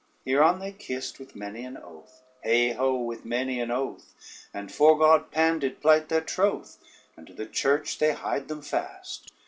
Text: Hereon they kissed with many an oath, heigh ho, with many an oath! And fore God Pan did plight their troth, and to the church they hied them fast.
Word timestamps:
Hereon 0.25 0.57
they 0.59 0.71
kissed 0.71 1.19
with 1.19 1.35
many 1.35 1.63
an 1.63 1.77
oath, 1.77 2.23
heigh 2.43 2.71
ho, 2.73 2.95
with 2.95 3.23
many 3.23 3.59
an 3.59 3.69
oath! 3.69 4.15
And 4.51 4.71
fore 4.71 4.97
God 4.97 5.29
Pan 5.29 5.59
did 5.59 5.79
plight 5.79 6.09
their 6.09 6.21
troth, 6.21 6.79
and 7.15 7.27
to 7.27 7.33
the 7.33 7.45
church 7.45 7.99
they 7.99 8.13
hied 8.13 8.47
them 8.47 8.63
fast. 8.63 9.31